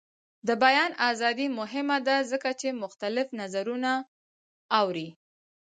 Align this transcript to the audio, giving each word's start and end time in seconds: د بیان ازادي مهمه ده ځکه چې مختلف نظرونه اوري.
د 0.47 0.49
بیان 0.63 0.91
ازادي 1.09 1.47
مهمه 1.59 1.97
ده 2.07 2.15
ځکه 2.31 2.49
چې 2.59 2.79
مختلف 2.83 3.27
نظرونه 3.41 3.91
اوري. 4.79 5.07